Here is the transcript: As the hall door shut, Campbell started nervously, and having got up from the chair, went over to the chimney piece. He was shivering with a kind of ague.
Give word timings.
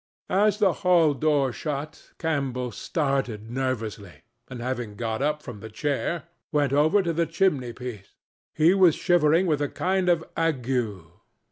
As 0.33 0.57
the 0.57 0.73
hall 0.81 1.13
door 1.13 1.53
shut, 1.53 2.13
Campbell 2.17 2.71
started 2.71 3.51
nervously, 3.51 4.23
and 4.47 4.59
having 4.59 4.95
got 4.95 5.21
up 5.21 5.43
from 5.43 5.59
the 5.59 5.69
chair, 5.69 6.23
went 6.51 6.73
over 6.73 7.03
to 7.03 7.13
the 7.13 7.27
chimney 7.27 7.71
piece. 7.71 8.15
He 8.55 8.73
was 8.73 8.95
shivering 8.95 9.45
with 9.45 9.61
a 9.61 9.69
kind 9.69 10.09
of 10.09 10.23
ague. 10.35 11.03